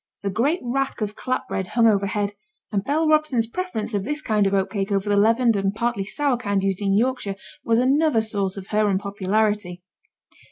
The 0.23 0.31
great 0.31 0.61
rack 0.63 0.99
of 1.01 1.15
clap 1.15 1.47
bread 1.47 1.67
hung 1.67 1.85
overhead, 1.85 2.31
and 2.71 2.83
Bell 2.83 3.07
Robson's 3.07 3.45
preference 3.45 3.93
of 3.93 4.03
this 4.03 4.19
kind 4.19 4.47
of 4.47 4.53
oat 4.55 4.71
cake 4.71 4.91
over 4.91 5.07
the 5.07 5.15
leavened 5.15 5.55
and 5.55 5.75
partly 5.75 6.05
sour 6.05 6.37
kind 6.37 6.63
used 6.63 6.81
in 6.81 6.97
Yorkshire 6.97 7.35
was 7.63 7.77
another 7.77 8.23
source 8.23 8.57
of 8.57 8.69
her 8.69 8.87
unpopularity. 8.87 9.83